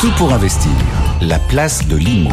[0.00, 0.70] Tout pour investir,
[1.20, 2.30] la place de l'IMO.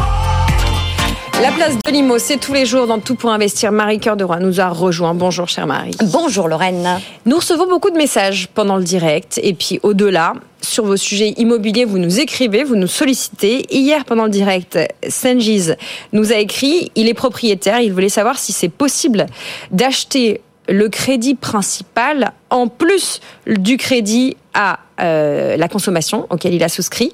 [1.42, 3.72] La place de l'IMO, c'est tous les jours dans Tout pour investir.
[3.72, 5.12] Marie Cœur de Roi nous a rejoint.
[5.12, 5.94] Bonjour, chère Marie.
[6.02, 6.98] Bonjour, Lorraine.
[7.26, 10.32] Nous recevons beaucoup de messages pendant le direct et puis au-delà.
[10.62, 13.66] Sur vos sujets immobiliers, vous nous écrivez, vous nous sollicitez.
[13.68, 15.76] Hier, pendant le direct, Senjiz
[16.14, 19.26] nous a écrit, il est propriétaire, il voulait savoir si c'est possible
[19.72, 20.40] d'acheter
[20.70, 27.12] le crédit principal en plus du crédit à euh, la consommation auquel il a souscrit.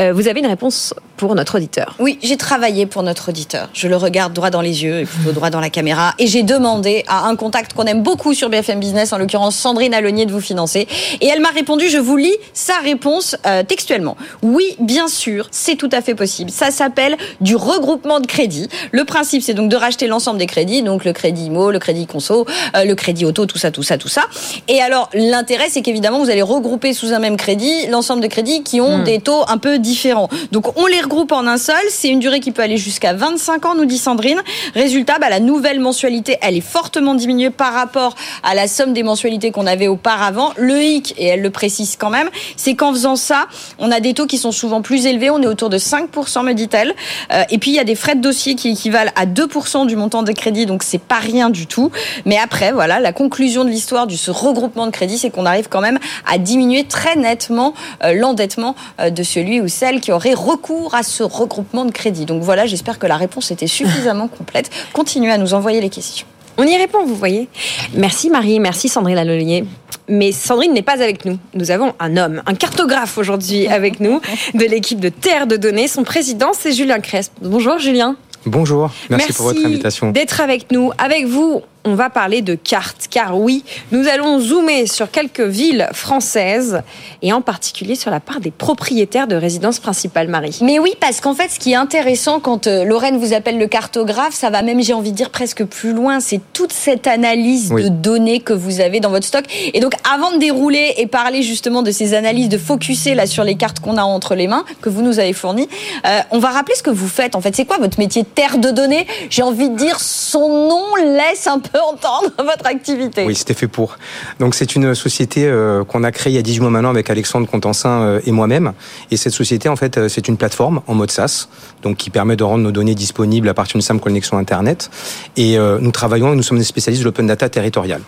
[0.00, 3.68] Euh, vous avez une réponse pour notre auditeur Oui, j'ai travaillé pour notre auditeur.
[3.74, 6.14] Je le regarde droit dans les yeux et plutôt droit dans la caméra.
[6.18, 9.92] Et j'ai demandé à un contact qu'on aime beaucoup sur BFM Business, en l'occurrence Sandrine
[9.92, 10.88] Alonier, de vous financer.
[11.20, 14.16] Et elle m'a répondu, je vous lis sa réponse euh, textuellement.
[14.42, 16.50] Oui, bien sûr, c'est tout à fait possible.
[16.50, 18.70] Ça s'appelle du regroupement de crédits.
[18.92, 22.06] Le principe, c'est donc de racheter l'ensemble des crédits, donc le crédit IMO, le crédit
[22.06, 24.22] conso, le crédit auto, tout ça, tout ça, tout ça.
[24.70, 28.62] Et alors, l'intérêt, c'est qu'évidemment, vous allez regrouper sous un même crédit l'ensemble de crédits
[28.62, 29.04] qui ont hmm.
[29.04, 30.28] des taux un peu différents.
[30.52, 31.80] Donc, on les regroupe en un seul.
[31.88, 34.42] C'est une durée qui peut aller jusqu'à 25 ans, nous dit Sandrine.
[34.74, 39.02] Résultat, bah, la nouvelle mensualité, elle est fortement diminuée par rapport à la somme des
[39.02, 40.52] mensualités qu'on avait auparavant.
[40.58, 43.46] Le hic, et elle le précise quand même, c'est qu'en faisant ça,
[43.78, 45.30] on a des taux qui sont souvent plus élevés.
[45.30, 46.94] On est autour de 5%, me dit-elle.
[47.32, 49.96] Euh, et puis, il y a des frais de dossier qui équivalent à 2% du
[49.96, 50.66] montant des crédits.
[50.66, 51.90] Donc, c'est pas rien du tout.
[52.26, 55.46] Mais après, voilà, la conclusion de l'histoire du ce regroupement regroupement de crédit, c'est qu'on
[55.46, 60.10] arrive quand même à diminuer très nettement euh, l'endettement euh, de celui ou celle qui
[60.12, 62.26] aurait recours à ce regroupement de crédit.
[62.26, 64.70] Donc voilà, j'espère que la réponse était suffisamment complète.
[64.92, 66.26] Continuez à nous envoyer les questions.
[66.60, 67.48] On y répond, vous voyez.
[67.94, 69.64] Merci Marie, merci Sandrine Lalolier.
[70.08, 71.38] Mais Sandrine n'est pas avec nous.
[71.54, 74.20] Nous avons un homme, un cartographe aujourd'hui avec nous,
[74.54, 75.86] de l'équipe de Terre de Données.
[75.86, 77.32] Son président, c'est Julien Cresp.
[77.42, 78.16] Bonjour Julien.
[78.46, 80.10] Bonjour, merci, pour votre invitation.
[80.10, 80.90] D'être avec nous.
[80.98, 85.88] Avec vous, on va parler de cartes, car oui, nous allons zoomer sur quelques villes
[85.92, 86.82] françaises,
[87.22, 90.58] et en particulier sur la part des propriétaires de résidences principales, Marie.
[90.62, 93.66] Mais oui, parce qu'en fait, ce qui est intéressant quand euh, Lorraine vous appelle le
[93.66, 97.70] cartographe, ça va même, j'ai envie de dire, presque plus loin, c'est toute cette analyse
[97.70, 99.44] de données que vous avez dans votre stock.
[99.72, 103.44] Et donc, avant de dérouler et parler justement de ces analyses, de focuser là sur
[103.44, 105.68] les cartes qu'on a entre les mains, que vous nous avez fournies,
[106.06, 107.34] euh, on va rappeler ce que vous faites.
[107.34, 108.22] En fait, c'est quoi votre métier?
[108.22, 109.06] De terre de données?
[109.30, 113.24] J'ai envie de dire, son nom laisse un peu entendre votre activité.
[113.26, 113.98] Oui, c'était fait pour.
[114.40, 117.10] Donc c'est une société euh, qu'on a créée il y a 18 mois maintenant avec
[117.10, 118.72] Alexandre Contensin euh, et moi-même.
[119.10, 121.48] Et cette société, en fait, euh, c'est une plateforme en mode SaaS,
[121.82, 124.90] donc qui permet de rendre nos données disponibles à partir d'une simple connexion Internet.
[125.36, 128.00] Et nous travaillons et nous sommes des spécialistes de l'open data territorial.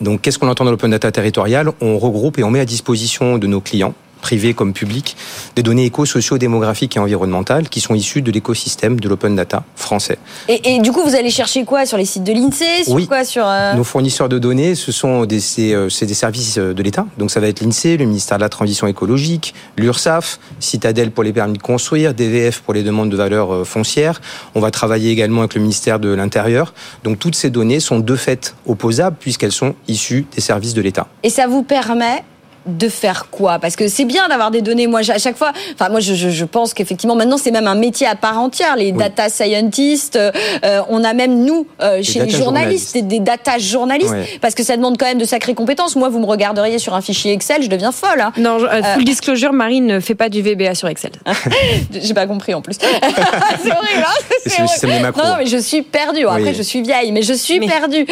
[0.00, 1.70] Donc, qu'est-ce qu'on entend dans l'open data territorial?
[1.80, 5.18] On regroupe et on met à disposition de nos clients privés comme publics,
[5.54, 10.16] des données éco-socio-démographiques et environnementales qui sont issues de l'écosystème de l'open data français.
[10.48, 13.06] Et, du coup, vous allez chercher quoi sur les sites de l'INSEE Oui.
[13.06, 16.72] Quoi, sur, euh, Nos fournisseurs de données, ce sont des, euh, c'est, des services euh,
[16.72, 17.04] de l'État.
[17.18, 21.34] Donc ça va être l'INSEE, le ministère de la Transition écologique, l'URSSAF, Citadel pour les
[21.34, 24.22] permis de construire, DVF pour les demandes de valeur foncière.
[24.54, 26.72] On va travailler également avec le ministère de l'Intérieur.
[27.02, 31.08] Donc toutes ces données sont de fait opposables puisqu'elles sont issues des services de l'État.
[31.22, 32.24] Et ça vous permet
[32.66, 33.58] de faire quoi?
[33.58, 34.86] Parce que c'est bien d'avoir des données.
[34.86, 38.06] Moi, à chaque fois, enfin, moi, je, je pense qu'effectivement, maintenant, c'est même un métier
[38.06, 38.76] à part entière.
[38.76, 44.14] Les data scientists, euh, on a même nous, euh, chez les journalistes, Des, data journalistes,
[44.40, 45.96] parce que ça demande quand même de sacrées compétences.
[45.96, 48.20] Moi, vous me regarderiez sur un fichier Excel, je deviens folle.
[48.20, 48.32] Hein.
[48.36, 51.12] Non, euh, full disclosure, Marine ne fait pas du VBA sur Excel.
[51.92, 52.74] J'ai pas compris en plus.
[52.80, 54.06] c'est horrible.
[54.06, 56.26] Hein non, non, mais je suis perdue.
[56.26, 58.06] Après, je suis vieille, mais je suis perdue.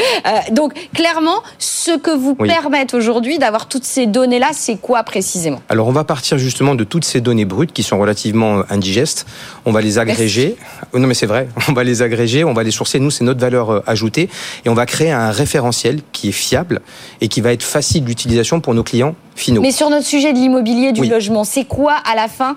[0.50, 5.62] donc, clairement, ce que vous permettent aujourd'hui d'avoir toutes ces données là, c'est quoi précisément
[5.68, 9.24] Alors, on va partir justement de toutes ces données brutes qui sont relativement euh, indigestes.
[9.64, 10.56] On va les agréger.
[10.94, 11.48] Euh, non, mais c'est vrai.
[11.68, 12.98] On va les agréger, on va les sourcer.
[12.98, 14.28] Nous, c'est notre valeur euh, ajoutée.
[14.64, 16.80] Et on va créer un référentiel qui est fiable
[17.20, 19.62] et qui va être facile d'utilisation pour nos clients finaux.
[19.62, 22.56] Mais sur notre sujet de l'immobilier, du logement, c'est quoi à la fin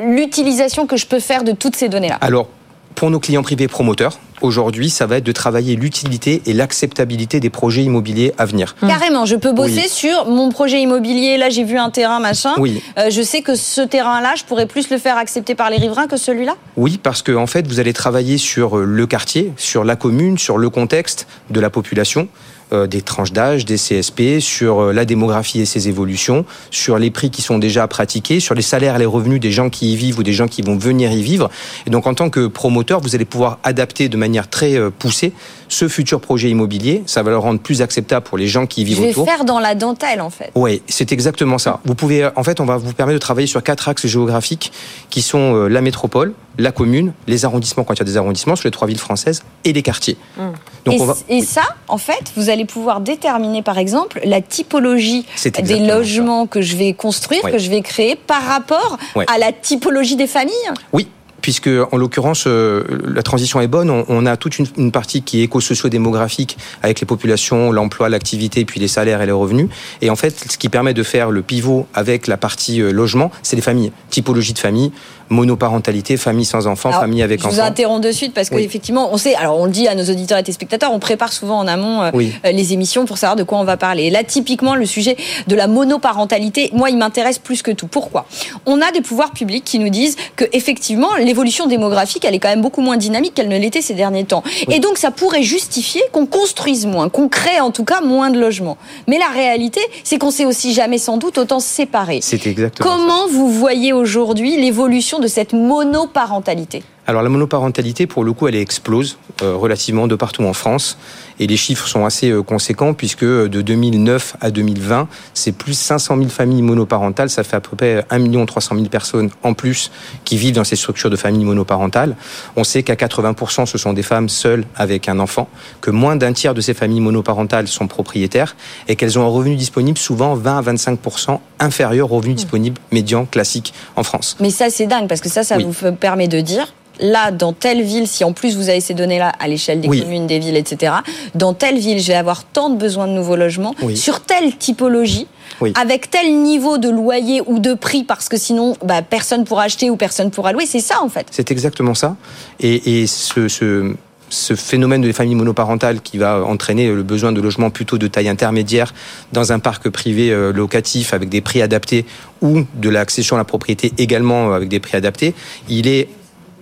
[0.00, 2.18] l'utilisation que je peux faire de toutes ces données-là?
[2.20, 2.48] Alors,
[2.94, 7.50] pour nos clients privés promoteurs, aujourd'hui, ça va être de travailler l'utilité et l'acceptabilité des
[7.50, 8.76] projets immobiliers à venir.
[8.80, 8.88] Mmh.
[8.88, 11.36] Carrément, je peux bosser sur mon projet immobilier.
[11.36, 12.54] Là, j'ai vu un terrain, machin.
[12.58, 12.82] Oui.
[12.98, 16.06] Euh, je sais que ce terrain-là, je pourrais plus le faire accepter par les riverains
[16.06, 16.54] que celui-là?
[16.76, 20.38] Oui, parce que en fait, vous allez travailler sur euh, le quartier, sur la commune,
[20.38, 22.28] sur le contexte de la population.
[22.74, 27.10] Euh, des tranches d'âge, des CSP, sur euh, la démographie et ses évolutions, sur les
[27.10, 29.96] prix qui sont déjà pratiqués, sur les salaires et les revenus des gens qui y
[29.96, 31.50] vivent ou des gens qui vont venir y vivre.
[31.86, 35.32] Et donc en tant que promoteur, vous allez pouvoir adapter de manière très euh, poussée
[35.68, 37.02] ce futur projet immobilier.
[37.06, 39.24] Ça va le rendre plus acceptable pour les gens qui y vivent autour.
[39.24, 40.50] Je vais faire dans la dentelle en fait.
[40.54, 41.80] Oui, c'est exactement ça.
[41.84, 44.72] Vous pouvez, en fait, on va vous permettre de travailler sur quatre axes géographiques
[45.10, 48.66] qui sont la métropole, la commune, les arrondissements quand il y a des arrondissements sur
[48.66, 50.16] les trois villes françaises et les quartiers.
[50.36, 50.42] Mmh.
[50.84, 55.26] Donc et, et ça, en fait, vous allez pouvoir déterminer, par exemple, la typologie
[55.62, 60.16] des logements que je vais construire, que je vais créer par rapport à la typologie
[60.16, 60.54] des familles
[60.92, 61.08] Oui,
[61.40, 63.90] puisque en l'occurrence euh, la transition est bonne.
[63.90, 68.64] On, on a toute une, une partie qui est éco-socio-démographique avec les populations, l'emploi, l'activité,
[68.64, 69.68] puis les salaires et les revenus.
[70.00, 73.30] Et en fait, ce qui permet de faire le pivot avec la partie euh, logement,
[73.42, 74.90] c'est les familles, typologie de famille,
[75.30, 77.66] monoparentalité, famille sans enfants, Alors, famille avec je vous enfants.
[77.66, 78.62] interromps de suite parce Oui.
[78.62, 81.58] qu'effectivement, on sait, alors on le dit à nos auditeurs et téléspectateurs, on prépare souvent
[81.58, 82.32] en amont euh, Oui.
[82.44, 84.04] euh, les émissions pour savoir de quoi on va parler.
[84.04, 85.16] Et là, typiquement, le sujet
[85.46, 87.86] de la monoparentalité, moi, il m'intéresse plus que tout.
[87.86, 88.26] Pourquoi?
[88.66, 92.48] On a des pouvoirs publics qui nous disent que effectivement, l'évolution démographique, elle est quand
[92.48, 94.42] même beaucoup moins dynamique qu'elle ne l'était ces derniers temps.
[94.70, 98.38] Et donc, ça pourrait justifier qu'on construise moins, qu'on crée en tout cas moins de
[98.38, 98.76] logements.
[99.08, 102.20] Mais la réalité, c'est qu'on s'est aussi jamais sans doute autant séparés.
[102.22, 102.96] C'est exactement ça.
[102.96, 108.54] Comment vous voyez aujourd'hui l'évolution de cette monoparentalité Alors la monoparentalité, pour le coup, elle
[108.54, 110.96] explose euh, relativement de partout en France.
[111.38, 115.74] Et les chiffres sont assez euh, conséquents puisque euh, de 2009 à 2020, c'est plus
[115.74, 117.28] 500 000 familles monoparentales.
[117.28, 119.90] Ça fait à peu près 1 300 000 personnes en plus
[120.24, 122.16] qui vivent dans ces structures de familles monoparentales.
[122.56, 125.48] On sait qu'à 80%, ce sont des femmes seules avec un enfant,
[125.82, 128.56] que moins d'un tiers de ces familles monoparentales sont propriétaires
[128.88, 133.26] et qu'elles ont un revenu disponible souvent 20 à 25% inférieur au revenu disponible médian
[133.26, 134.36] classique en France.
[134.40, 135.66] Mais ça, c'est dingue, parce que ça, ça Oui.
[135.68, 139.32] vous permet de dire, là, dans telle ville, si en plus vous avez ces données-là
[139.38, 140.00] à l'échelle des Oui.
[140.02, 140.92] communes, des villes, etc.,
[141.34, 143.96] dans telle ville, je vais avoir tant de besoins de nouveaux logements, Oui.
[143.96, 145.26] sur telle typologie,
[145.60, 145.72] Oui.
[145.80, 149.90] avec tel niveau de loyer ou de prix, parce que sinon, bah, personne pourra acheter
[149.90, 150.66] ou personne pourra louer.
[150.66, 151.26] C'est ça, en fait.
[151.30, 152.16] C'est exactement ça.
[152.60, 153.94] Et, et ce, ce,
[154.30, 158.28] ce phénomène de familles monoparentales qui va entraîner le besoin de logements plutôt de taille
[158.28, 158.92] intermédiaire
[159.32, 162.04] dans un parc privé euh, locatif avec des prix adaptés
[162.42, 165.34] ou de l'accession à la propriété également avec des prix adaptés,
[165.68, 166.08] il est,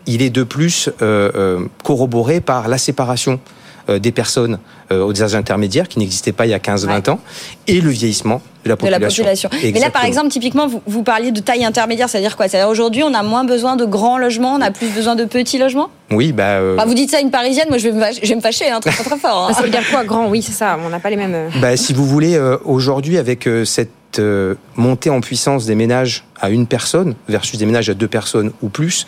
[0.06, 3.40] il est de plus euh, euh, corroboré par la séparation
[3.88, 4.58] euh, des personnes
[5.00, 7.20] aux âges intermédiaires qui n'existaient pas il y a 15-20 ans
[7.66, 9.48] et le vieillissement de la de la population.
[9.48, 9.50] population.
[9.74, 12.46] Mais là, par exemple, typiquement, vous, vous parliez de taille intermédiaire, c'est-à-dire quoi?
[12.48, 15.58] C'est-à-dire aujourd'hui, on a moins besoin de grands logements, on a plus besoin de petits
[15.58, 15.88] logements?
[16.10, 18.20] Oui, bah, euh, Enfin, Vous dites ça à une Parisienne, moi je vais me, fâcher-
[18.22, 19.48] je vais me fâcher, hein, très, très, très fort.
[19.50, 19.54] hein.
[19.54, 20.28] Ça veut dire quoi, grand?
[20.28, 20.78] Oui, c'est ça.
[20.84, 21.34] On n'a pas les mêmes.
[21.34, 25.74] euh, Bah, si vous voulez, euh, aujourd'hui, avec euh, cette euh, montée en puissance des
[25.74, 29.06] ménages à une personne versus des ménages à deux personnes ou plus,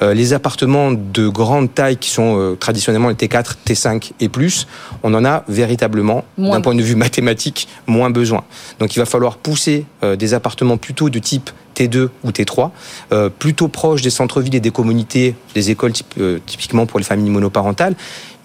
[0.00, 4.68] euh, les appartements de grande taille qui sont euh, traditionnellement les T4, T5 et plus,
[5.02, 8.44] on en a véritablement, d'un point de vue mathématique, moins besoin.
[8.78, 12.70] Donc il va falloir pousser euh, des appartements plutôt de type T2 ou T3,
[13.12, 17.04] euh, plutôt proches des centres-villes et des communautés, des écoles type- euh, typiquement pour les
[17.04, 17.96] familles monoparentales,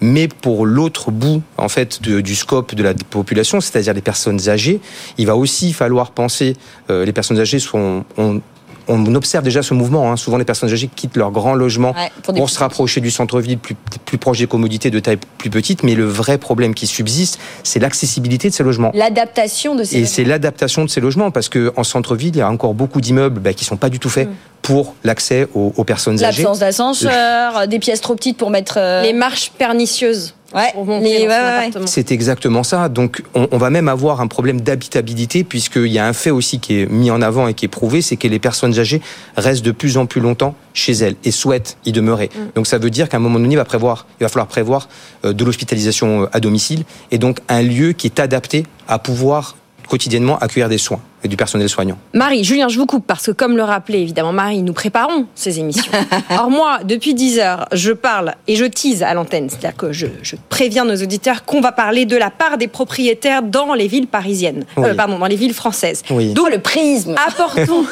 [0.01, 4.49] mais pour l'autre bout en fait de- du scope de la population, c'est-à-dire les personnes
[4.49, 4.79] âgées,
[5.17, 6.55] il va aussi falloir penser.
[6.89, 8.41] euh, les personnes âgées sont on,
[8.89, 10.11] on observe déjà ce mouvement.
[10.11, 10.17] hein.
[10.17, 13.75] Souvent, les personnes âgées quittent leur grand logement Ouais, pour se rapprocher du centre-ville, plus,
[14.05, 15.83] plus proche des commodités de taille plus petite.
[15.83, 18.91] Mais le vrai problème qui subsiste, c'est l'accessibilité de ces logements.
[18.93, 22.41] L'adaptation de ces Et c'est l'adaptation de ces logements, parce que en centre-ville, il y
[22.41, 24.27] a encore beaucoup d'immeubles bah, qui sont pas du tout faits
[24.61, 26.41] pour l'accès aux, aux personnes âgées.
[26.43, 28.75] L'absence d'ascenseur, des pièces trop petites pour mettre.
[28.77, 30.33] euh, Les marches pernicieuses.
[30.53, 31.87] Ouais, pour.
[31.87, 32.89] C'est exactement ça.
[32.89, 36.59] Donc, on, on va même avoir un problème d'habitabilité, puisqu'il y a un fait aussi
[36.59, 39.01] qui est mis en avant et qui est prouvé, c'est que les personnes âgées
[39.37, 42.29] restent de plus en plus longtemps chez elles et souhaitent y demeurer.
[42.55, 44.89] Donc, ça veut dire qu'à un moment donné, il va, prévoir, il va falloir prévoir
[45.25, 49.55] euh, de l'hospitalisation euh, à domicile et donc un lieu qui est adapté à pouvoir
[49.87, 51.97] quotidiennement accueillir des soins et du personnel soignant.
[52.13, 55.59] Marie, Julien, je vous coupe parce que, comme le rappelait évidemment Marie, nous préparons ces
[55.59, 55.91] émissions.
[56.31, 59.49] Or, moi, depuis 10 heures, je parle et je tease à l'antenne.
[59.49, 63.43] C'est-à-dire que je, je préviens nos auditeurs qu'on va parler de la part des propriétaires
[63.43, 64.63] dans les villes parisiennes.
[64.77, 66.03] Euh, pardon, dans les villes françaises.
[66.09, 66.33] Oui.
[66.33, 67.15] D'où le prisme.
[67.27, 67.83] Apportons,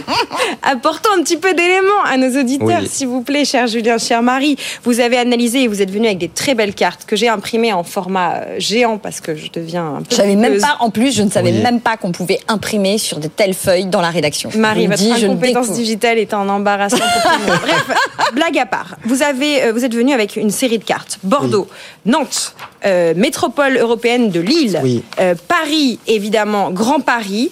[0.62, 2.88] apportons un petit peu d'éléments à nos auditeurs, Oui.
[2.88, 4.56] s'il vous plaît, cher Julien, cher Marie.
[4.84, 7.72] Vous avez analysé et vous êtes venu avec des très belles cartes que j'ai imprimées
[7.72, 10.06] en format euh, géant parce que je deviens un peu.
[10.10, 11.62] Je savais même pas, en plus, je ne savais Oui.
[11.62, 12.61] même pas qu'on pouvait imprimer
[12.98, 14.50] sur de telles feuilles dans la rédaction.
[14.56, 17.58] Marie, votre dis, je le incompétence digitale est en embarrassant pour tout le monde.
[17.62, 17.96] Bref,
[18.34, 18.96] blague à part.
[19.04, 21.18] Vous, avez, euh, vous êtes venu avec une série de cartes.
[21.22, 21.68] Bordeaux,
[22.06, 22.54] Nantes,
[22.86, 25.02] euh, métropole européenne de Lille, Oui.
[25.20, 27.50] euh, Paris, évidemment, Grand Paris.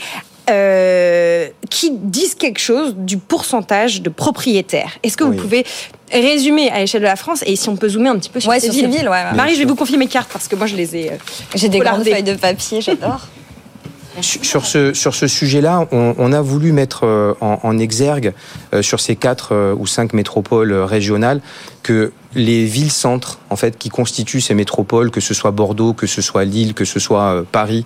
[0.49, 4.91] euh, qui disent quelque chose du pourcentage de propriétaires.
[5.05, 5.65] Est-ce que vous pouvez
[6.13, 8.51] résumer à l'échelle de la France et si on peut zoomer un petit peu sur
[8.51, 9.37] Ouais, ces sur ces villes villes, ouais, ouais.
[9.37, 11.13] Marie, je vais vous confier mes cartes parce que moi je les ai.
[11.13, 11.17] euh,
[11.55, 13.21] J'ai des grandes feuilles de papier, j'adore.
[14.21, 18.33] Sur ce, sur ce sujet-là, on, a voulu mettre euh, en, exergue
[18.75, 21.41] euh, sur ces quatre euh, ou cinq métropoles euh, régionales
[21.85, 26.23] que les villes-centres, en fait, qui constituent ces métropoles, que ce soit Bordeaux, que ce
[26.23, 27.85] soit Lille, que ce soit Paris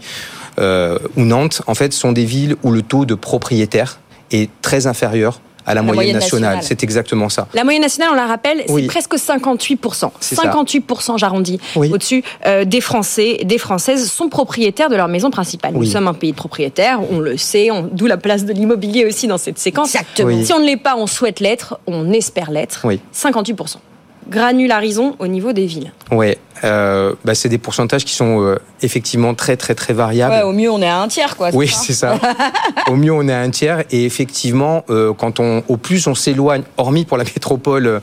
[0.59, 4.01] ou Nantes, en fait, sont des villes où le taux de propriétaires
[4.31, 6.59] est très inférieur à la, moyenne, nationale.
[6.63, 7.49] C'est exactement ça.
[7.55, 10.11] La moyenne nationale, on la rappelle, c'est presque 58%.
[10.21, 15.75] 58%, j'arrondis, au-dessus euh, des Français, des Françaises sont propriétaires de leur maison principale.
[15.75, 19.27] Nous sommes un pays de propriétaires, on le sait, d'où la place de l'immobilier aussi
[19.27, 19.95] dans cette séquence.
[19.95, 20.45] Exactement.
[20.45, 22.85] Si on ne l'est pas, on souhaite l'être, on espère l'être.
[23.15, 23.77] 58%
[24.29, 25.93] granularisons au niveau des villes.
[26.11, 30.33] Oui, euh, bah, c'est des pourcentages qui sont euh, effectivement très très très variables.
[30.33, 31.51] Ouais, au mieux on est à un tiers quoi.
[31.53, 32.19] Oui, c'est ça.
[32.89, 36.15] au mieux on est à un tiers et effectivement euh, quand on au plus on
[36.15, 38.01] s'éloigne, hormis pour la métropole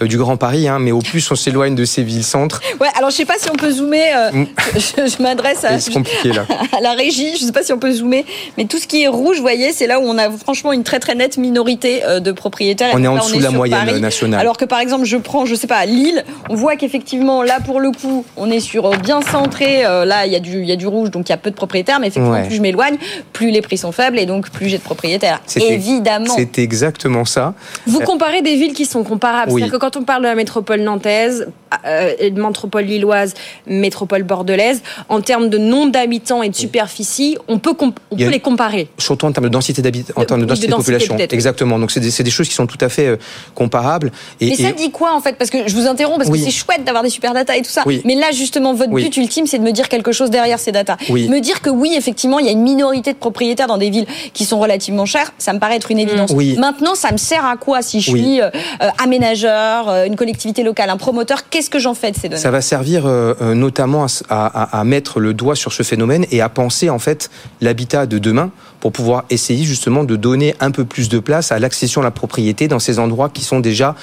[0.00, 2.60] du Grand Paris, hein, mais au plus on s'éloigne de ces villes centres.
[2.80, 4.30] Ouais, alors je sais pas si on peut zoomer.
[4.32, 4.44] Mm.
[4.76, 5.70] je, m'adresse à,
[6.76, 7.36] à, la régie.
[7.36, 8.24] Je sais pas si on peut zoomer,
[8.58, 10.84] mais tout ce qui est rouge, vous voyez, c'est là où on a franchement une
[10.84, 12.90] très très nette minorité de propriétaires.
[12.92, 14.40] On est en dessous de la moyenne nationale.
[14.40, 17.80] Alors que par exemple, je prends, je sais pas, Lille, on voit qu'effectivement là pour
[17.80, 19.84] le coup, on est sur euh, bien centré.
[19.84, 21.36] Euh, là, il y, a du, il y a du rouge, donc il y a
[21.36, 22.00] peu de propriétaires.
[22.00, 22.96] Mais effectivement, plus je m'éloigne,
[23.32, 25.40] plus les prix sont faibles et donc plus j'ai de propriétaires.
[25.56, 26.34] Évidemment.
[26.36, 27.54] C'est exactement ça.
[27.86, 29.50] Vous comparez des villes qui sont comparables.
[29.50, 31.48] C'est-à-dire que quand on parle de la métropole nantaise,
[31.84, 33.34] de métropole lilloise,
[33.66, 38.40] métropole bordelaise, en termes de nombre d'habitants et de superficie, on peut, on peut les
[38.40, 38.88] comparer.
[38.98, 41.16] Surtout en termes de densité d'habitants, en termes de densité de, population.
[41.18, 41.78] Exactement.
[41.78, 43.18] Donc c'est des, des, choses qui sont tout à fait
[43.54, 44.12] comparables.
[44.40, 45.36] Et, mais ça dit quoi en fait?
[45.36, 47.70] Parce que je vous interromps parce que c'est chouette d'avoir des super data et tout
[47.70, 47.84] ça.
[48.04, 50.96] Mais là, justement, votre but ultime, c'est de me dire quelque chose derrière ces data.
[51.08, 54.06] Me dire que oui, effectivement, il y a une minorité de propriétaires dans des villes
[54.32, 56.32] qui sont relativement chères, ça me paraît être une évidence.
[56.58, 58.50] Maintenant, ça me sert à quoi si je suis euh,
[58.98, 61.48] aménageur, euh, une collectivité locale, un promoteur?
[61.48, 65.54] Qu'est-ce que j'en fais de Ça va servir euh, notamment à, à, mettre le doigt
[65.54, 67.30] sur ce phénomène et à penser en fait
[67.60, 71.58] l'habitat de demain pour pouvoir essayer justement de donner un peu plus de place à
[71.58, 73.94] l'accession à la propriété dans ces endroits qui sont déjà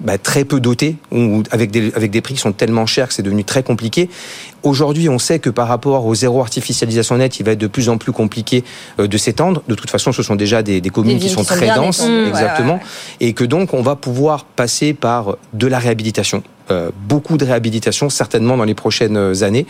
[0.00, 3.14] bah, très peu dotés, ou avec des, avec des prix qui sont tellement chers que
[3.14, 4.08] c'est devenu très compliqué.
[4.62, 7.88] Aujourd'hui, on sait que par rapport au zéro artificialisation nette, il va être de plus
[7.88, 8.64] en plus compliqué
[9.00, 9.62] euh, de s'étendre.
[9.68, 12.80] De toute façon, ce sont déjà des, des communes qui sont, très denses, exactement,
[13.20, 16.42] et que donc on va pouvoir passer par de la réhabilitation.
[16.70, 19.66] Euh, beaucoup de réhabilitation certainement dans les prochaines années,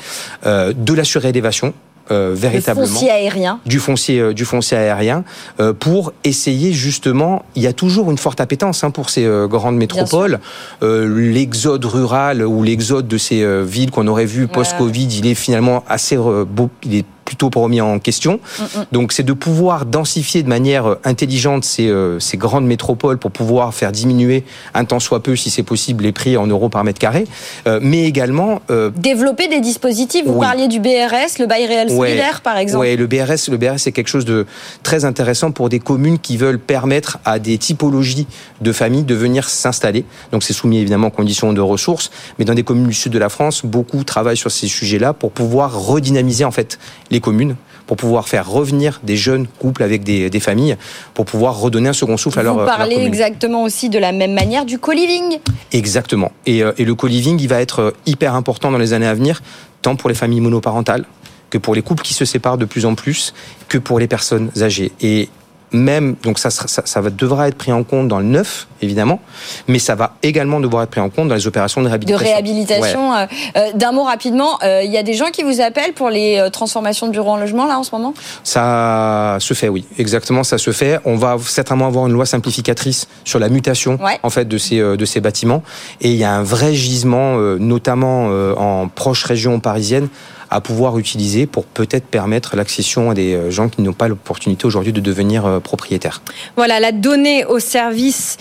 [0.46, 1.72] euh, de la surélévation euh,
[2.10, 5.24] véritablement foncier aérien, du foncier, euh, du foncier aérien,
[5.60, 7.44] euh, pour essayer justement.
[7.54, 10.40] Il y a toujours une forte appétence hein, pour ces grandes métropoles.
[10.82, 16.16] l'exode rural ou l'exode de ces villes qu'on aurait vu post-Covid, il est finalement assez
[16.16, 18.40] beau, il est plutôt remis en question.
[18.58, 18.84] Mm, mm.
[18.92, 23.30] Donc c'est de pouvoir densifier de manière euh, intelligente ces, euh, ces, grandes métropoles pour
[23.30, 26.84] pouvoir faire diminuer un temps soit peu, si c'est possible, les prix en euros par
[26.84, 27.26] mètre carré,
[27.66, 28.62] euh, mais également...
[28.96, 32.86] Développer des dispositifs, vous parliez du BRS, le bail réel solidaire par exemple.
[32.86, 34.46] Oui, le BRS, le BRS c'est quelque chose de
[34.82, 38.26] très intéressant pour des communes qui veulent permettre à des typologies
[38.60, 40.04] de familles de venir s'installer.
[40.32, 43.18] Donc c'est soumis évidemment aux conditions de ressources, mais dans des communes du sud de
[43.18, 46.78] la France, beaucoup travaillent sur ces sujets-là pour pouvoir redynamiser en fait
[47.10, 47.56] les communes
[47.86, 50.76] pour pouvoir faire revenir des jeunes couples avec des, familles,
[51.14, 54.34] pour pouvoir redonner un second souffle à leur Vous parlez exactement aussi de la même
[54.34, 55.38] manière du co-living
[55.72, 56.32] Exactement.
[56.44, 59.14] Et, euh, et le co-living, il va être euh, hyper important dans les années à
[59.14, 59.42] venir,
[59.80, 61.04] tant pour les familles monoparentales
[61.50, 63.34] que pour les couples qui se séparent de plus en plus,
[63.68, 64.92] que pour les personnes âgées.
[65.00, 65.28] Et
[65.72, 69.20] même, donc ça, ça, ça, devra être pris en compte dans le neuf, évidemment,
[69.66, 72.24] mais ça va également devoir être pris en compte dans les opérations de réhabilitation.
[72.24, 73.14] De réhabilitation.
[73.14, 76.10] Euh, euh, d'un mot rapidement, euh, il y a des gens qui vous appellent pour
[76.10, 78.14] les transformations de bureaux en logement, là, en ce moment?
[78.44, 79.84] Ça se fait, oui.
[79.98, 81.00] Exactement, ça se fait.
[81.04, 85.04] On va certainement avoir une loi simplificatrice sur la mutation, en fait, de ces, de
[85.04, 85.62] ces bâtiments.
[86.00, 90.08] Et il y a un vrai gisement, notamment en proche région parisienne,
[90.50, 94.66] à pouvoir utiliser pour peut-être permettre l'accession à des euh, gens qui n'ont pas l'opportunité
[94.66, 96.22] aujourd'hui de devenir euh, propriétaires.
[96.56, 98.38] Voilà, la donnée au service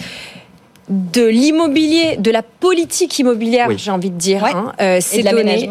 [0.89, 4.45] de l'immobilier, de la politique immobilière, j'ai envie de dire.
[4.45, 5.69] Hein, euh, c'est donné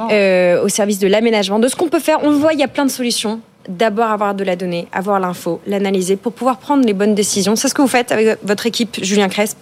[0.63, 2.19] au service de l'aménagement, de ce qu'on peut faire.
[2.23, 5.21] On le voit, il y a plein de solutions d'abord avoir de la donnée, avoir
[5.21, 7.57] l'info, l'analyser pour pouvoir prendre les bonnes décisions.
[7.57, 9.59] C'est ce que vous faites avec votre équipe, Julien Cresp,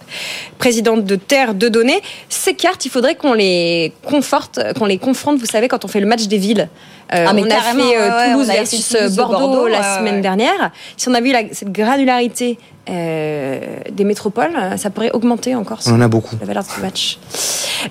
[0.57, 2.01] présidente de Terre de Données.
[2.29, 5.99] Ces cartes, il faudrait qu'on les conforte, qu'on les confronte, vous savez, quand on fait
[5.99, 6.69] le match des villes.
[7.13, 10.71] Euh, ah, on a fait euh, Toulouse versus Bordeaux, la semaine dernière.
[10.97, 12.57] Si on a vu cette granularité
[12.89, 13.59] euh,
[13.91, 16.35] des métropoles, ça pourrait augmenter encore on en a beaucoup.
[16.39, 17.19] la valeur de ce match.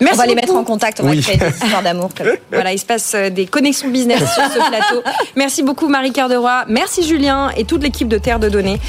[0.00, 2.10] Merci on va les mettre en contact, on va créer des histoires d'amour.
[2.52, 5.02] voilà, il se passe des connexions business sur ce plateau.
[5.36, 6.34] Merci beaucoup Marie Cœur de
[6.68, 8.80] merci Julien et toute l'équipe de Terre de Données.